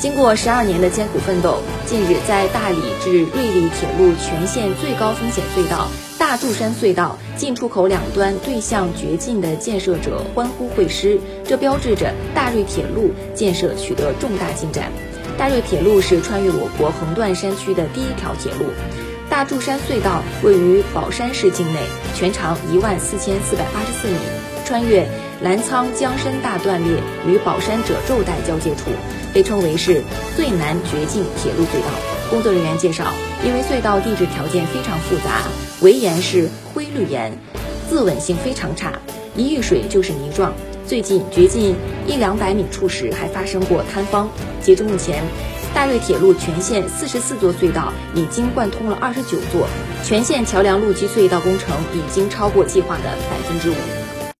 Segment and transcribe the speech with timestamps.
[0.00, 14.92] 经过十二年的艰苦奋斗，近日在大理至瑞丽铁路全线最高风险隧道大柱山隧道进出口两端对向绝境的建设者欢呼会师，这标志着大瑞铁路建设取得重大进展。
[15.36, 18.66] 大瑞铁路是穿越我国横断山区的第一条铁路。
[19.28, 21.80] 大柱山隧道位于保山市境内，
[22.14, 24.16] 全长一万四千四百八十四米，
[24.68, 25.08] 穿越
[25.40, 28.90] 澜沧江深大断裂与宝山褶皱带交界处。
[29.32, 30.02] 被称为是
[30.36, 31.88] 最难掘进铁路隧道。
[32.28, 33.06] 工作人员介绍，
[33.44, 35.42] 因为隧道地质条件非常复杂，
[35.80, 37.32] 围岩是灰绿岩，
[37.88, 38.92] 自稳性非常差，
[39.36, 40.52] 一遇水就是泥状。
[40.86, 41.74] 最近掘进
[42.06, 44.28] 一两百米处时，还发生过坍方。
[44.62, 45.22] 截至目前，
[45.74, 49.66] 大瑞铁路全线四十四座隧道已经贯通了二十九座，
[50.04, 54.07] 全线桥梁路基隧道工程已经超过计划的百分之五。